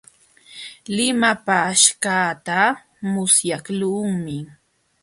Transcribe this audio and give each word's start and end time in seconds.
Limapaaśhqaata 0.95 2.59
musyaqlunmi. 3.11 4.37